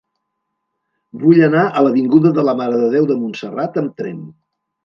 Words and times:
Vull 1.25 1.41
anar 1.49 1.65
a 1.81 1.85
l'avinguda 1.87 2.33
de 2.39 2.47
la 2.49 2.57
Mare 2.63 2.81
de 2.87 2.91
Déu 2.97 3.09
de 3.15 3.19
Montserrat 3.23 3.79
amb 3.83 3.99
tren. 4.03 4.21